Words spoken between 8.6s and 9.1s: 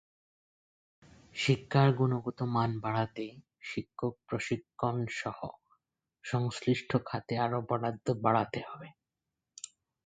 হবে।